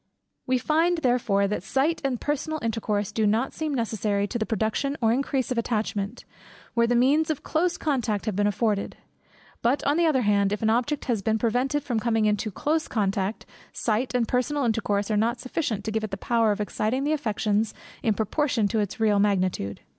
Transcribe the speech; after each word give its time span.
We 0.47 0.57
find 0.57 0.97
therefore 0.97 1.47
that 1.47 1.61
sight 1.61 2.01
and 2.03 2.19
personal 2.19 2.57
intercourse 2.63 3.11
do 3.11 3.27
not 3.27 3.53
seem 3.53 3.75
necessary 3.75 4.25
to 4.29 4.39
the 4.39 4.47
production 4.47 4.97
or 4.99 5.13
increase 5.13 5.51
of 5.51 5.59
attachment, 5.59 6.25
where 6.73 6.87
the 6.87 6.95
means 6.95 7.29
of 7.29 7.43
close 7.43 7.77
contact 7.77 8.25
have 8.25 8.35
been 8.35 8.47
afforded; 8.47 8.97
but 9.61 9.83
on 9.83 9.97
the 9.97 10.07
other 10.07 10.23
hand, 10.23 10.51
if 10.51 10.63
an 10.63 10.71
object 10.71 11.05
have 11.05 11.23
been 11.23 11.37
prevented 11.37 11.83
from 11.83 11.99
coming 11.99 12.25
into 12.25 12.49
close 12.49 12.87
contact, 12.87 13.45
sight 13.73 14.15
and 14.15 14.27
personal 14.27 14.65
intercourse 14.65 15.11
are 15.11 15.17
not 15.17 15.39
sufficient 15.39 15.85
to 15.85 15.91
give 15.91 16.03
it 16.03 16.09
the 16.09 16.17
power 16.17 16.51
of 16.51 16.59
exciting 16.59 17.03
the 17.03 17.13
affections 17.13 17.71
in 18.01 18.15
proportion 18.15 18.67
to 18.69 18.79
its 18.79 18.99
real 18.99 19.19
magnitude. 19.19 19.81